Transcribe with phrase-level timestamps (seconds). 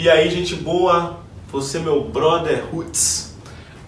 [0.00, 1.18] E aí, gente boa,
[1.52, 3.34] você meu brother Roots,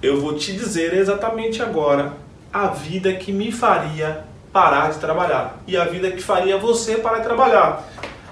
[0.03, 2.13] eu vou te dizer exatamente agora
[2.53, 4.23] a vida que me faria
[4.53, 7.89] parar de trabalhar e a vida que faria você parar de trabalhar.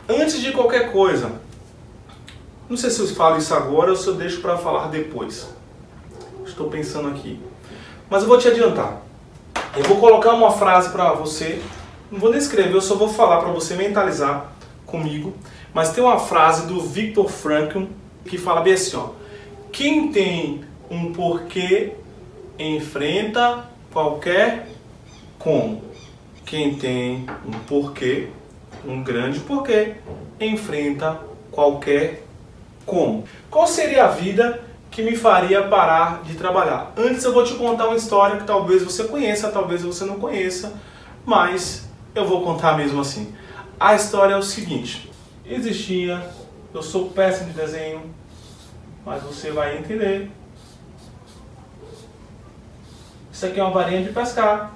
[0.07, 1.33] Antes de qualquer coisa,
[2.69, 5.49] não sei se eu falo isso agora ou se eu deixo para falar depois.
[6.45, 7.41] Estou pensando aqui.
[8.11, 9.01] Mas eu vou te adiantar.
[9.75, 11.63] Eu vou colocar uma frase para você.
[12.13, 14.53] Não vou nem escrever, eu só vou falar para você mentalizar
[14.85, 15.35] comigo.
[15.73, 17.85] Mas tem uma frase do Viktor Frankl
[18.25, 19.11] que fala bem assim, ó.
[19.73, 21.93] Quem tem um porquê
[22.59, 24.69] enfrenta qualquer
[25.39, 25.83] como.
[26.45, 28.29] Quem tem um porquê,
[28.85, 29.95] um grande porquê,
[30.41, 32.25] enfrenta qualquer
[32.85, 33.25] como.
[33.51, 36.93] Qual seria a vida que me faria parar de trabalhar?
[36.97, 40.75] Antes eu vou te contar uma história que talvez você conheça, talvez você não conheça,
[41.25, 43.33] mas eu vou contar mesmo assim.
[43.79, 45.10] A história é o seguinte:
[45.55, 46.31] existia,
[46.73, 48.03] eu sou péssimo de desenho,
[49.05, 50.31] mas você vai entender.
[53.33, 54.73] Isso aqui é uma varinha de pescar.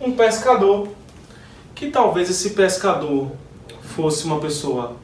[0.00, 0.88] Um pescador,
[1.74, 3.30] que talvez esse pescador
[3.80, 4.96] fosse uma pessoa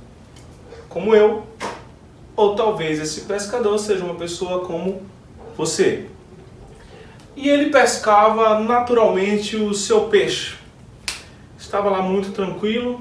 [0.89, 1.47] como eu,
[2.37, 5.03] ou talvez esse pescador seja uma pessoa como
[5.56, 6.06] você.
[7.34, 10.62] E ele pescava naturalmente o seu peixe.
[11.63, 13.01] Estava lá muito tranquilo.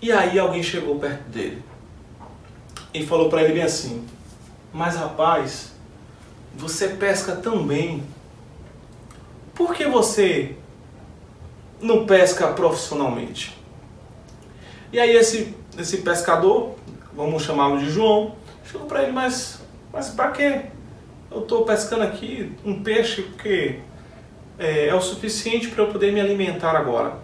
[0.00, 1.62] E aí alguém chegou perto dele
[2.92, 4.06] e falou para ele bem assim:
[4.72, 5.72] Mas rapaz,
[6.54, 8.04] você pesca tão bem.
[9.54, 10.54] Por que você
[11.80, 13.58] não pesca profissionalmente.
[14.92, 16.74] E aí esse, esse pescador,
[17.14, 18.36] vamos chamá-lo de João,
[18.70, 20.66] chegou para ele, mas, mas para quê?
[21.30, 23.80] Eu estou pescando aqui um peixe porque
[24.58, 27.18] é, é o suficiente para eu poder me alimentar agora.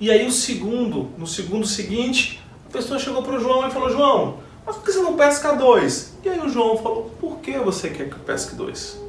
[0.00, 3.90] E aí o segundo, no segundo seguinte, a pessoa chegou para o João e falou,
[3.90, 6.16] João, mas por que você não pesca dois?
[6.24, 9.00] E aí o João falou, por que você quer que eu pesque dois?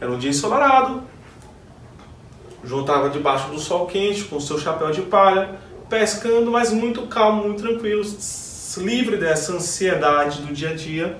[0.00, 1.02] Era um dia ensolarado,
[2.62, 5.58] João estava debaixo do sol quente, com seu chapéu de palha,
[5.88, 8.02] pescando, mas muito calmo, muito tranquilo,
[8.78, 11.18] livre dessa ansiedade do dia a dia.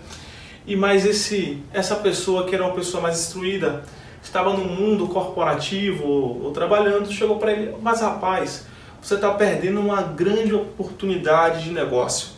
[0.66, 3.82] E mais esse, essa pessoa que era uma pessoa mais instruída,
[4.22, 8.66] estava no mundo corporativo ou, ou trabalhando, chegou para ele, mas rapaz,
[9.00, 12.28] você está perdendo uma grande oportunidade de negócio.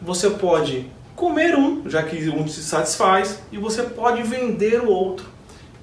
[0.00, 5.26] Você pode comer um, já que um se satisfaz, e você pode vender o outro.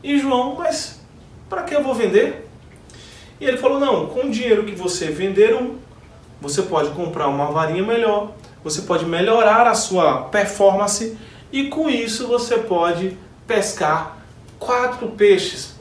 [0.03, 1.01] E João, mas
[1.49, 2.47] para que eu vou vender?
[3.39, 5.77] E ele falou: não, com o dinheiro que você vender um,
[6.39, 8.31] você pode comprar uma varinha melhor,
[8.63, 11.17] você pode melhorar a sua performance
[11.51, 14.17] e com isso você pode pescar
[14.57, 15.75] quatro peixes.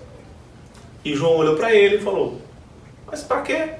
[1.04, 2.40] E João olhou para ele e falou:
[3.06, 3.74] Mas para quê?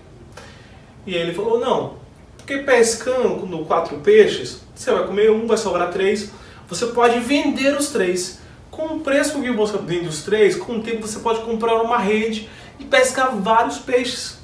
[1.06, 1.94] E ele falou: Não,
[2.36, 6.30] porque pescando quatro peixes, você vai comer um, vai sobrar três,
[6.68, 8.40] você pode vender os três.
[8.70, 11.98] Com o preço que você vende os três, com o tempo você pode comprar uma
[11.98, 14.38] rede e pescar vários peixes.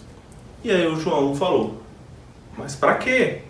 [0.63, 1.81] E aí o João falou:
[2.59, 3.43] Mas para quê?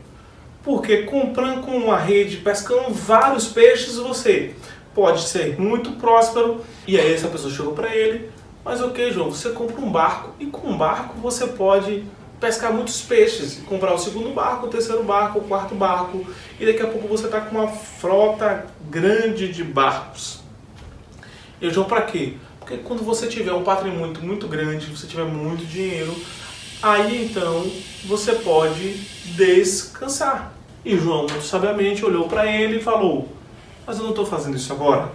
[0.66, 4.52] Porque comprando com uma rede, pescando vários peixes, você
[4.92, 6.60] pode ser muito próspero.
[6.88, 8.28] E aí essa pessoa chegou para ele:
[8.64, 12.04] Mas ok, João, você compra um barco e com um barco você pode
[12.40, 16.26] pescar muitos peixes, comprar o segundo barco, o terceiro barco, o quarto barco,
[16.58, 20.40] e daqui a pouco você está com uma frota grande de barcos.
[21.62, 22.34] E João, para quê?
[22.58, 26.12] Porque quando você tiver um patrimônio muito, muito grande, você tiver muito dinheiro,
[26.82, 27.64] aí então
[28.04, 28.94] você pode
[29.36, 30.55] descansar.
[30.86, 33.28] E João, muito sabiamente, olhou para ele e falou:
[33.84, 35.10] Mas eu não estou fazendo isso agora.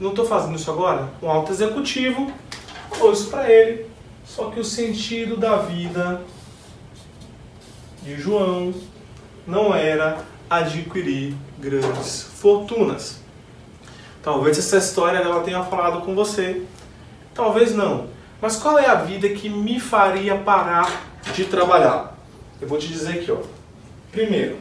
[0.00, 1.10] Não estou fazendo isso agora.
[1.22, 2.32] Um alto executivo
[2.90, 3.84] falou isso para ele.
[4.24, 6.22] Só que o sentido da vida
[8.02, 8.72] de João
[9.46, 10.16] não era
[10.48, 13.20] adquirir grandes fortunas.
[14.22, 16.62] Talvez essa história ela tenha falado com você,
[17.34, 18.06] talvez não.
[18.40, 22.16] Mas qual é a vida que me faria parar de trabalhar?
[22.62, 23.57] Eu vou te dizer aqui, ó.
[24.10, 24.56] Primeiro,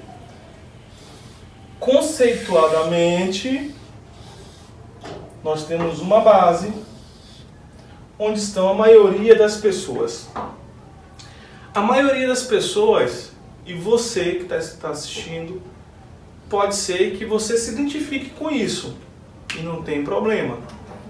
[1.80, 3.74] conceituadamente,
[5.44, 6.74] nós temos uma base
[8.20, 10.28] onde estão a maioria das pessoas.
[11.74, 13.32] A maioria das pessoas,
[13.66, 15.62] e você que está assistindo,
[16.50, 18.98] pode ser que você se identifique com isso
[19.58, 20.58] e não tem problema.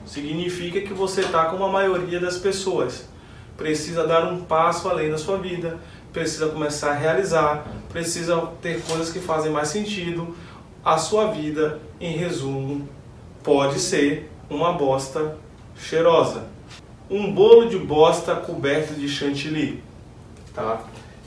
[0.06, 3.08] Significa que você está como a maioria das pessoas.
[3.56, 5.80] Precisa dar um passo além da sua vida,
[6.14, 10.36] precisa começar a realizar, precisa ter coisas que fazem mais sentido.
[10.84, 12.88] A sua vida, em resumo,
[13.44, 15.38] pode ser uma bosta
[15.78, 16.46] cheirosa.
[17.10, 19.84] Um bolo de bosta coberto de chantilly.
[20.54, 20.82] tá?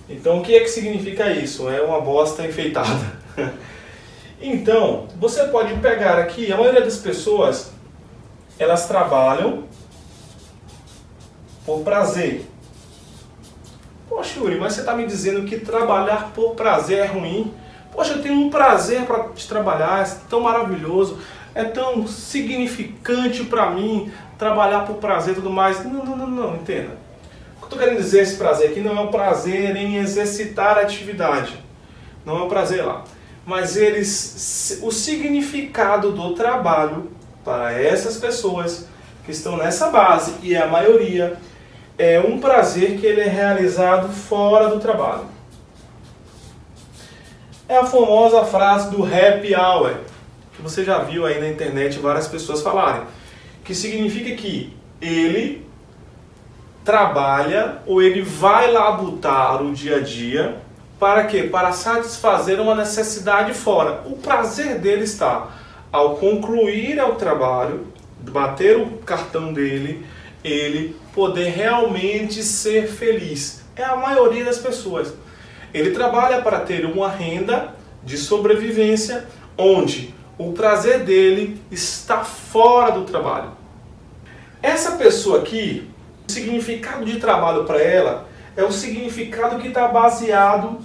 [0.09, 1.69] Então o que é que significa isso?
[1.69, 3.19] É uma bosta enfeitada.
[4.41, 7.73] então, você pode pegar aqui, a maioria das pessoas,
[8.59, 9.65] elas trabalham
[11.65, 12.50] por prazer.
[14.11, 17.55] Poxa, Yuri, mas você está me dizendo que trabalhar por prazer é ruim?
[17.93, 21.21] Poxa, eu tenho um prazer para te trabalhar, é tão maravilhoso,
[21.55, 25.85] é tão significante para mim trabalhar por prazer e tudo mais.
[25.85, 26.99] Não, não, não, não, entenda.
[27.55, 30.77] O que eu estou querendo dizer esse prazer aqui não é o prazer em exercitar
[30.77, 31.63] a atividade.
[32.27, 33.05] Não é o prazer lá.
[33.47, 37.13] Mas eles, o significado do trabalho
[37.45, 38.87] para essas pessoas
[39.25, 41.39] que estão nessa base, e é a maioria,
[42.01, 45.27] é um prazer que ele é realizado fora do trabalho.
[47.69, 49.97] É a famosa frase do happy hour,
[50.57, 53.03] que você já viu aí na internet várias pessoas falarem,
[53.63, 55.69] que significa que ele
[56.83, 60.57] trabalha ou ele vai labutar o dia a dia
[60.99, 61.43] para quê?
[61.43, 64.05] Para satisfazer uma necessidade fora.
[64.07, 65.49] O prazer dele está
[65.93, 67.87] ao concluir o trabalho,
[68.21, 70.03] bater o cartão dele,
[70.43, 73.63] ele poder realmente ser feliz.
[73.77, 75.13] É a maioria das pessoas.
[75.73, 79.27] Ele trabalha para ter uma renda de sobrevivência
[79.57, 83.53] onde o prazer dele está fora do trabalho.
[84.63, 85.89] Essa pessoa aqui,
[86.29, 90.79] o significado de trabalho para ela é o significado que está baseado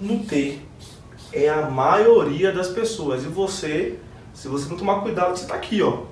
[0.00, 0.66] no ter.
[1.32, 3.24] É a maioria das pessoas.
[3.24, 3.98] E você,
[4.34, 6.04] se você não tomar cuidado, você está aqui, ó.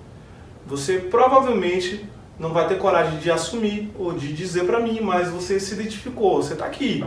[0.66, 2.06] Você provavelmente
[2.38, 6.42] não vai ter coragem de assumir ou de dizer para mim, mas você se identificou,
[6.42, 7.04] você está aqui.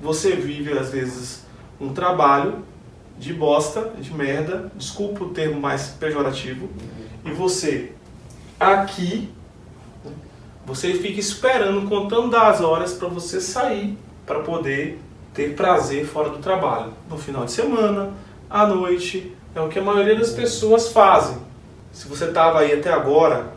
[0.00, 1.44] Você vive às vezes
[1.80, 2.64] um trabalho
[3.18, 6.68] de bosta, de merda, desculpa o termo mais pejorativo,
[7.24, 7.92] e você
[8.58, 9.30] aqui
[10.66, 14.98] você fica esperando, contando das horas para você sair para poder
[15.34, 16.92] ter prazer fora do trabalho.
[17.08, 18.14] No final de semana,
[18.48, 21.36] à noite, é o que a maioria das pessoas fazem.
[21.92, 23.52] Se você estava aí até agora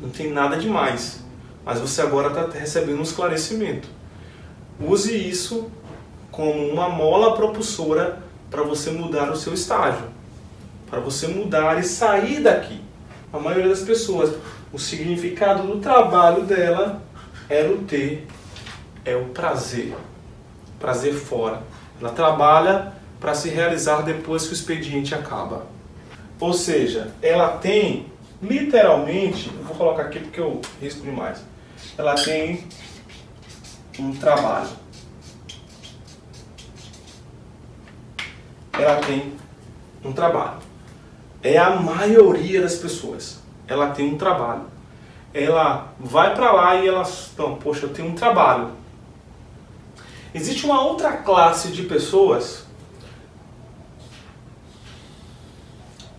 [0.00, 1.20] não tem nada demais.
[1.64, 3.88] Mas você agora está recebendo um esclarecimento.
[4.80, 5.70] Use isso
[6.30, 10.04] como uma mola propulsora para você mudar o seu estágio.
[10.88, 12.80] Para você mudar e sair daqui.
[13.32, 14.34] A maioria das pessoas,
[14.72, 17.02] o significado do trabalho dela
[17.48, 18.26] era o ter,
[19.04, 19.94] é o prazer.
[20.78, 21.62] Prazer fora.
[22.00, 25.66] Ela trabalha para se realizar depois que o expediente acaba.
[26.38, 28.06] Ou seja, ela tem
[28.42, 31.42] literalmente, eu vou colocar aqui porque eu risco demais.
[31.96, 32.66] Ela tem
[33.98, 34.68] um trabalho.
[38.72, 39.32] Ela tem
[40.04, 40.58] um trabalho.
[41.42, 43.40] É a maioria das pessoas.
[43.66, 44.66] Ela tem um trabalho.
[45.32, 47.02] Ela vai para lá e ela,
[47.36, 48.70] não, poxa, eu tenho um trabalho.
[50.34, 52.66] Existe uma outra classe de pessoas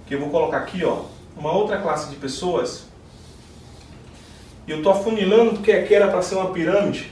[0.07, 1.03] que eu vou colocar aqui, ó,
[1.37, 2.87] uma outra classe de pessoas,
[4.67, 7.11] e eu estou afunilando porque aqui era para ser uma pirâmide,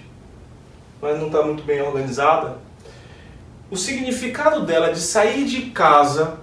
[1.01, 2.57] mas não está muito bem organizada.
[3.69, 6.37] O significado dela de sair de casa,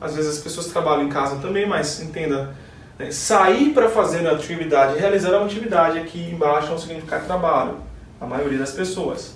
[0.00, 2.54] às vezes as pessoas trabalham em casa também, mas entenda,
[2.98, 7.78] né, sair para fazer uma atividade, realizar uma atividade aqui embaixo é um significado trabalho,
[8.20, 9.34] a maioria das pessoas.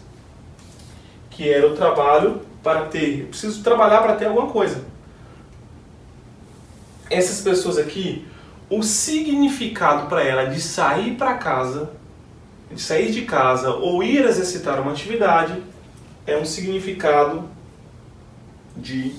[1.31, 4.84] Que era o trabalho para ter, eu preciso trabalhar para ter alguma coisa
[7.10, 8.27] essas pessoas aqui,
[8.70, 11.91] o significado para ela de sair para casa,
[12.70, 15.62] de sair de casa ou ir exercitar uma atividade,
[16.27, 17.48] é um significado
[18.77, 19.15] de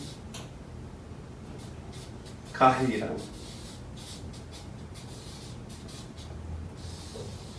[2.53, 3.15] carreira.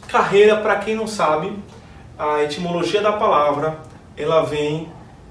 [0.06, 1.56] Carreira, para quem não sabe,
[2.18, 3.78] a etimologia da palavra,
[4.16, 4.88] ela vem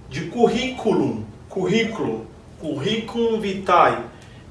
[0.10, 2.26] de currículum, currículo,
[2.60, 4.09] curriculum vitae,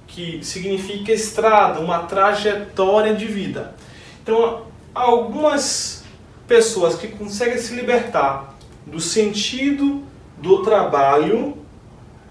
[0.09, 3.75] que significa estrada, uma trajetória de vida.
[4.23, 4.62] Então,
[4.95, 6.03] algumas
[6.47, 8.55] pessoas que conseguem se libertar
[8.87, 10.03] do sentido
[10.38, 11.59] do trabalho,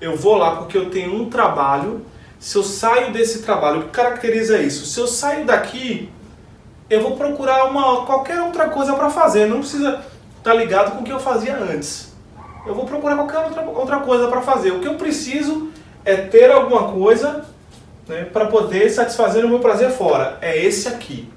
[0.01, 2.05] eu vou lá porque eu tenho um trabalho,
[2.39, 4.85] se eu saio desse trabalho, o que caracteriza isso?
[4.85, 6.09] Se eu saio daqui,
[6.89, 9.89] eu vou procurar uma qualquer outra coisa para fazer, não precisa
[10.37, 12.15] estar tá ligado com o que eu fazia antes.
[12.65, 14.71] Eu vou procurar qualquer outra, outra coisa para fazer.
[14.71, 15.69] O que eu preciso
[16.03, 17.45] é ter alguma coisa
[18.07, 20.37] né, para poder satisfazer o meu prazer fora.
[20.41, 21.29] É esse aqui.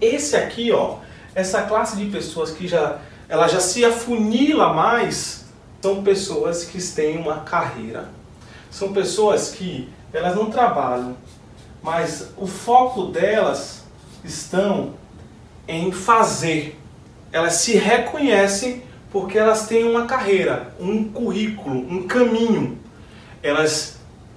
[0.00, 0.98] Esse aqui, ó,
[1.34, 2.98] essa classe de pessoas que já
[3.28, 5.46] ela já se afunila mais,
[5.80, 8.08] são pessoas que têm uma carreira.
[8.70, 11.16] São pessoas que elas não trabalham,
[11.82, 13.84] mas o foco delas
[14.22, 14.94] estão
[15.66, 16.78] em fazer.
[17.32, 22.78] elas se reconhecem porque elas têm uma carreira, um currículo, um caminho.
[23.42, 23.93] Elas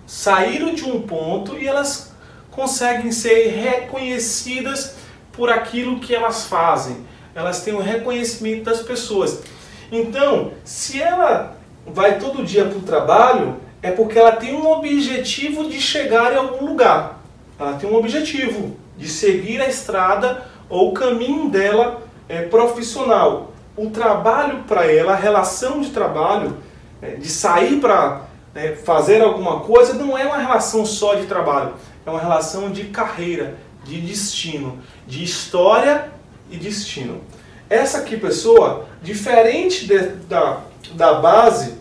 [0.08, 2.14] saíram de um ponto e elas
[2.50, 4.96] conseguem ser reconhecidas
[5.34, 7.06] por aquilo que elas fazem.
[7.36, 9.44] Elas têm o um reconhecimento das pessoas.
[9.92, 15.70] Então, se ela vai todo dia para o trabalho, é porque ela tem um objetivo
[15.70, 17.22] de chegar em algum lugar.
[17.60, 23.52] Ela tem um objetivo de seguir a estrada ou o caminho dela é, profissional.
[23.76, 26.58] O trabalho para ela, a relação de trabalho,
[27.02, 28.27] é, de sair para
[28.58, 32.86] é, fazer alguma coisa, não é uma relação só de trabalho, é uma relação de
[32.86, 36.12] carreira, de destino, de história
[36.50, 37.22] e destino.
[37.70, 40.62] Essa aqui, pessoa, diferente de, da,
[40.94, 41.78] da base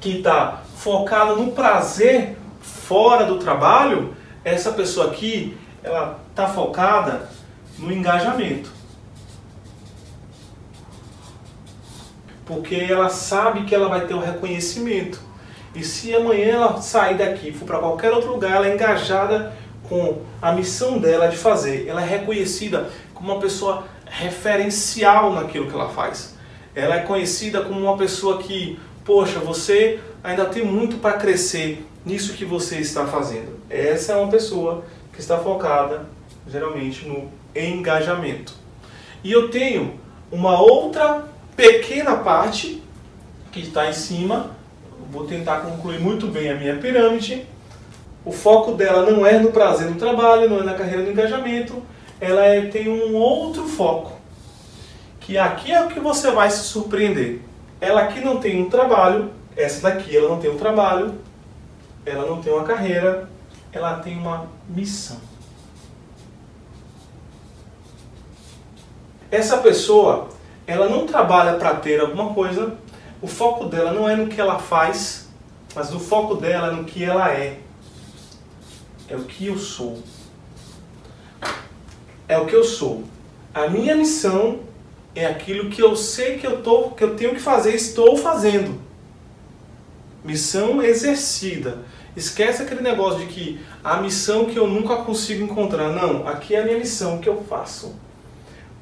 [0.00, 7.28] que está focada no prazer fora do trabalho, essa pessoa aqui, ela está focada
[7.78, 8.72] no engajamento.
[12.46, 15.25] Porque ela sabe que ela vai ter o reconhecimento.
[15.76, 19.52] E se amanhã ela sair daqui e for para qualquer outro lugar, ela é engajada
[19.86, 21.86] com a missão dela de fazer.
[21.86, 26.34] Ela é reconhecida como uma pessoa referencial naquilo que ela faz.
[26.74, 32.32] Ela é conhecida como uma pessoa que, poxa, você ainda tem muito para crescer nisso
[32.32, 33.60] que você está fazendo.
[33.68, 36.06] Essa é uma pessoa que está focada
[36.48, 38.54] geralmente no engajamento.
[39.22, 39.98] E eu tenho
[40.32, 42.82] uma outra pequena parte
[43.52, 44.55] que está em cima.
[45.10, 47.46] Vou tentar concluir muito bem a minha pirâmide.
[48.24, 51.82] O foco dela não é no prazer no trabalho, não é na carreira do engajamento.
[52.20, 54.12] Ela é, tem um outro foco,
[55.20, 57.40] que aqui é o que você vai se surpreender.
[57.80, 61.14] Ela aqui não tem um trabalho, essa daqui ela não tem um trabalho,
[62.04, 63.28] ela não tem uma carreira,
[63.70, 65.18] ela tem uma missão.
[69.30, 70.28] Essa pessoa,
[70.66, 72.74] ela não trabalha para ter alguma coisa,
[73.20, 75.28] o foco dela não é no que ela faz,
[75.74, 77.60] mas o foco dela é no que ela é.
[79.08, 80.02] É o que eu sou.
[82.28, 83.04] É o que eu sou.
[83.54, 84.60] A minha missão
[85.14, 88.78] é aquilo que eu sei que eu, tô, que eu tenho que fazer, estou fazendo.
[90.24, 91.78] Missão exercida.
[92.14, 95.90] Esquece aquele negócio de que a missão que eu nunca consigo encontrar.
[95.90, 97.94] Não, aqui é a minha missão que eu faço.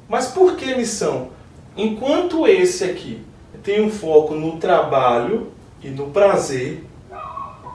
[0.09, 1.29] Mas por que missão?
[1.77, 3.21] Enquanto esse aqui
[3.65, 6.85] tem um foco no trabalho e no prazer,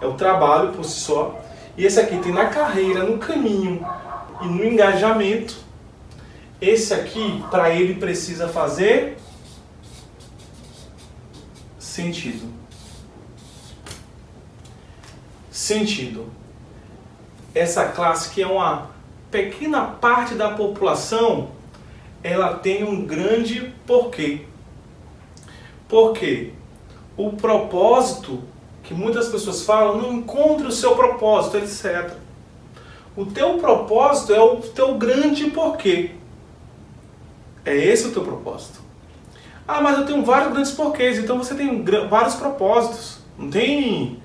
[0.00, 1.38] é o trabalho por si só,
[1.76, 3.84] e esse aqui tem na carreira, no caminho
[4.40, 5.56] e no engajamento,
[6.60, 9.18] esse aqui, para ele, precisa fazer
[11.78, 12.48] sentido.
[15.50, 16.30] Sentido.
[17.54, 18.90] Essa classe que é uma
[19.30, 21.48] pequena parte da população
[22.22, 24.49] ela tem um grande porquê.
[25.90, 26.52] Porque
[27.16, 28.40] o propósito
[28.84, 32.12] que muitas pessoas falam não encontra o seu propósito, etc.
[33.16, 36.12] O teu propósito é o teu grande porquê.
[37.64, 38.80] É esse o teu propósito.
[39.66, 43.18] Ah, mas eu tenho vários grandes porquês, então você tem vários propósitos.
[43.36, 44.18] Não tem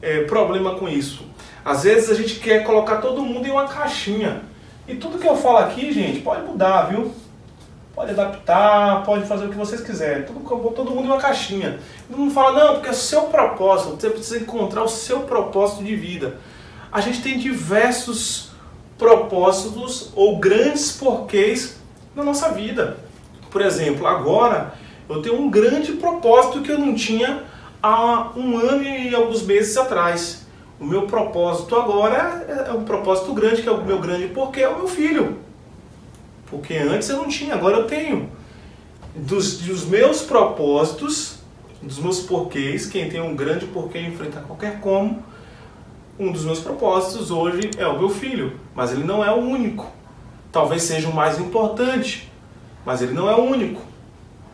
[0.00, 1.24] é, problema com isso.
[1.64, 4.42] Às vezes a gente quer colocar todo mundo em uma caixinha.
[4.86, 7.12] E tudo que eu falo aqui, gente, pode mudar, viu?
[7.98, 10.22] Pode adaptar, pode fazer o que vocês quiserem.
[10.22, 10.38] Tudo,
[10.70, 11.80] todo mundo em uma caixinha.
[12.06, 15.82] Todo mundo fala, não, porque é o seu propósito, você precisa encontrar o seu propósito
[15.82, 16.36] de vida.
[16.92, 18.50] A gente tem diversos
[18.96, 21.80] propósitos ou grandes porquês
[22.14, 22.98] na nossa vida.
[23.50, 24.74] Por exemplo, agora
[25.10, 27.42] eu tenho um grande propósito que eu não tinha
[27.82, 30.46] há um ano e alguns meses atrás.
[30.78, 34.60] O meu propósito agora é, é um propósito grande, que é o meu grande porquê,
[34.60, 35.47] é o meu filho.
[36.50, 38.30] Porque antes eu não tinha, agora eu tenho.
[39.14, 41.38] Dos, dos meus propósitos,
[41.82, 45.22] dos meus porquês, quem tem um grande porquê enfrentar qualquer como,
[46.18, 49.86] um dos meus propósitos hoje é o meu filho, mas ele não é o único.
[50.50, 52.30] Talvez seja o mais importante,
[52.84, 53.82] mas ele não é o único.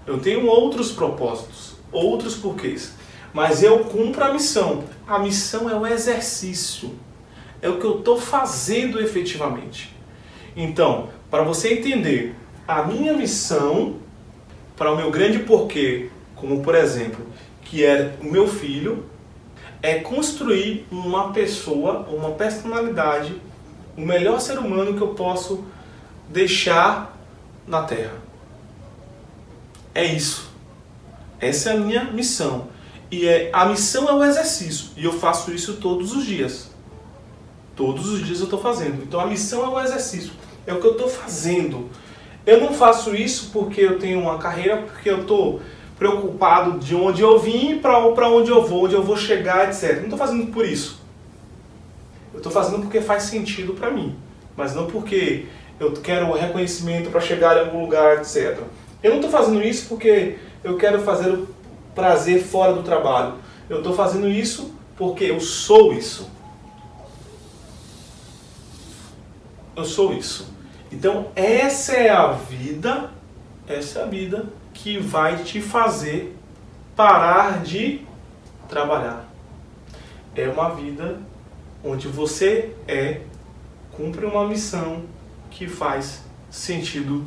[0.07, 2.93] Eu tenho outros propósitos, outros porquês,
[3.33, 4.85] mas eu cumpro a missão.
[5.07, 6.95] A missão é o exercício,
[7.63, 9.95] é o que eu estou fazendo efetivamente.
[10.55, 12.33] Então, para você entender
[12.69, 13.97] a minha missão
[14.77, 17.27] para o meu grande porquê, como por exemplo,
[17.65, 19.07] que é o meu filho,
[19.83, 23.35] é construir uma pessoa, uma personalidade,
[23.97, 25.65] o melhor ser humano que eu posso
[26.29, 27.19] deixar
[27.67, 28.15] na Terra.
[29.93, 30.53] É isso.
[31.41, 32.69] Essa é a minha missão.
[33.11, 34.91] E é, a missão é o exercício.
[34.97, 36.71] E eu faço isso todos os dias.
[37.75, 39.03] Todos os dias eu estou fazendo.
[39.03, 41.89] Então a missão é o exercício é o que eu estou fazendo.
[42.47, 45.61] Eu não faço isso porque eu tenho uma carreira, porque eu estou
[45.99, 49.97] preocupado de onde eu vim para onde eu vou, onde eu vou chegar, etc.
[49.97, 51.01] Não estou fazendo por isso.
[52.33, 54.17] Eu estou fazendo porque faz sentido para mim,
[54.57, 55.47] mas não porque
[55.79, 58.59] eu quero reconhecimento para chegar em algum lugar, etc.
[59.03, 61.49] Eu não estou fazendo isso porque eu quero fazer o
[61.95, 63.35] prazer fora do trabalho.
[63.69, 66.29] Eu estou fazendo isso porque eu sou isso.
[69.77, 70.54] Eu sou isso.
[70.93, 73.11] Então, essa é a vida,
[73.67, 76.37] essa é a vida que vai te fazer
[76.97, 78.03] parar de
[78.69, 79.29] trabalhar.
[80.35, 81.19] É uma vida
[81.83, 83.21] onde você é,
[83.93, 85.03] cumpre uma missão
[85.51, 87.25] que faz sentido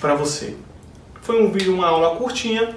[0.00, 0.56] para você.
[1.20, 2.76] Foi um vídeo, uma aula curtinha,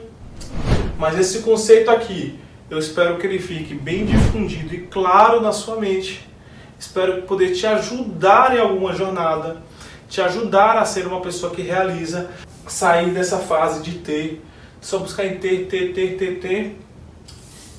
[0.98, 2.40] mas esse conceito aqui,
[2.70, 6.28] eu espero que ele fique bem difundido e claro na sua mente.
[6.78, 9.62] Espero poder te ajudar em alguma jornada,
[10.08, 12.30] te ajudar a ser uma pessoa que realiza,
[12.68, 14.44] sair dessa fase de ter,
[14.82, 16.78] só buscar em ter, ter, ter, ter, ter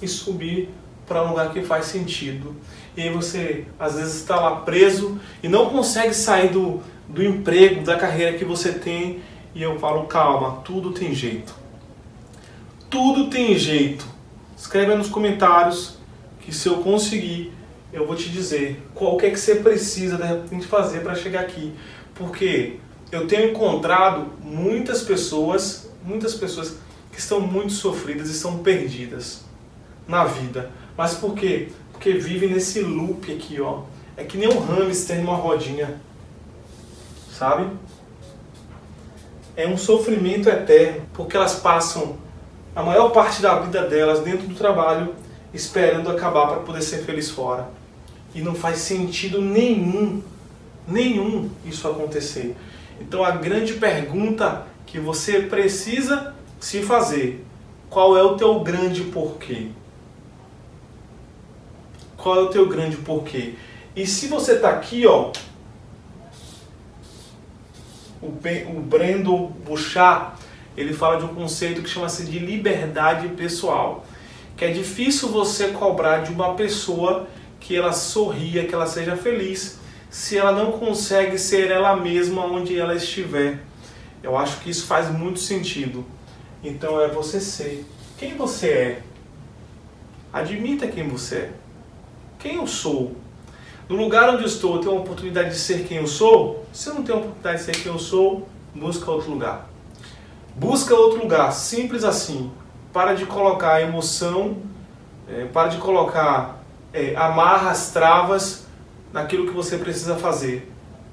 [0.03, 0.69] e subir
[1.07, 2.57] para um lugar que faz sentido.
[2.97, 7.85] E aí você às vezes está lá preso e não consegue sair do, do emprego,
[7.85, 9.21] da carreira que você tem.
[9.55, 11.55] E eu falo, calma, tudo tem jeito.
[12.91, 14.07] Tudo tem jeito.
[14.57, 15.97] Escreve nos comentários
[16.41, 17.53] que se eu conseguir,
[17.93, 21.41] eu vou te dizer qual que é que você precisa de repente fazer para chegar
[21.41, 21.73] aqui.
[22.17, 22.77] Porque
[23.13, 26.77] eu tenho encontrado muitas pessoas, muitas pessoas
[27.13, 29.45] que estão muito sofridas e estão perdidas
[30.09, 30.71] na vida.
[30.97, 31.69] Mas por quê?
[31.93, 33.83] Porque vivem nesse loop aqui, ó.
[34.17, 36.01] É que nem um hamster numa rodinha.
[37.33, 37.67] Sabe?
[39.55, 42.17] É um sofrimento eterno, porque elas passam
[42.75, 45.15] a maior parte da vida delas dentro do trabalho
[45.53, 47.69] esperando acabar para poder ser feliz fora.
[48.35, 50.23] E não faz sentido nenhum,
[50.87, 52.57] nenhum isso acontecer.
[53.01, 57.45] Então a grande pergunta que você precisa se fazer,
[57.91, 59.69] qual é o teu grande porquê?
[62.17, 63.55] Qual é o teu grande porquê?
[63.95, 65.33] E se você está aqui, ó,
[68.21, 70.33] o, o Brendo Bouchard,
[70.77, 74.05] ele fala de um conceito que chama-se de liberdade pessoal,
[74.57, 77.29] que é difícil você cobrar de uma pessoa
[77.61, 79.79] que ela sorria, que ela seja feliz,
[80.17, 83.59] se ela não consegue ser ela mesma onde ela estiver.
[84.23, 86.07] Eu acho que isso faz muito sentido.
[86.65, 87.85] Então é você ser
[88.17, 89.03] quem você é.
[90.33, 91.51] Admita quem você é.
[92.39, 93.15] Quem eu sou.
[93.91, 96.65] No lugar onde eu estou, eu tenho a oportunidade de ser quem eu sou?
[96.73, 99.69] Se eu não tenho a oportunidade de ser quem eu sou, busca outro lugar.
[100.55, 102.51] Busca outro lugar, simples assim.
[102.91, 104.57] Para de colocar emoção,
[105.29, 108.66] é, para de colocar, é, amarra as travas
[109.13, 110.73] naquilo que você precisa fazer.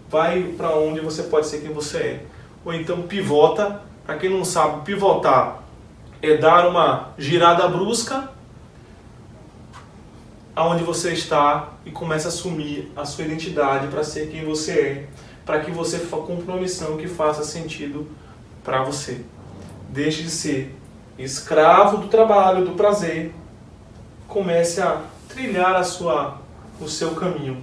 [0.10, 2.26] Vai para onde você pode ser quem você é.
[2.64, 3.82] Ou então pivota.
[4.06, 5.64] Para quem não sabe, pivotar
[6.24, 8.30] é dar uma girada brusca
[10.56, 15.08] aonde você está e começa a assumir a sua identidade para ser quem você é,
[15.46, 18.08] para que você cumpra uma missão que faça sentido
[18.64, 19.26] para você.
[19.90, 20.74] Deixe de ser
[21.20, 23.34] escravo do trabalho, do prazer,
[24.26, 26.40] comece a trilhar a sua,
[26.80, 27.62] o seu caminho.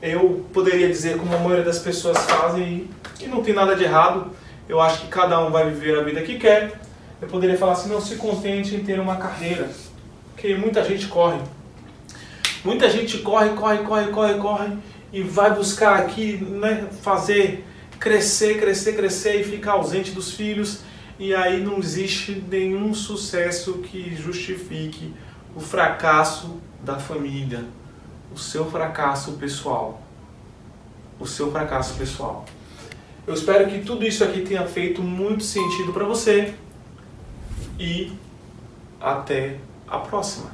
[0.00, 2.88] Eu poderia dizer como a maioria das pessoas fazem
[3.20, 4.30] e não tem nada de errado.
[4.68, 6.80] Eu acho que cada um vai viver a vida que quer.
[7.20, 9.68] Eu poderia falar assim, não se contente em ter uma carreira,
[10.34, 11.40] porque muita gente corre
[12.64, 14.76] Muita gente corre, corre, corre, corre, corre
[15.12, 17.64] e vai buscar aqui, né, fazer
[18.00, 20.80] crescer, crescer, crescer e ficar ausente dos filhos.
[21.18, 25.14] E aí não existe nenhum sucesso que justifique
[25.54, 27.64] o fracasso da família,
[28.32, 30.02] o seu fracasso pessoal.
[31.18, 32.44] O seu fracasso pessoal.
[33.26, 36.54] Eu espero que tudo isso aqui tenha feito muito sentido para você
[37.78, 38.12] e
[39.00, 40.50] até a próxima.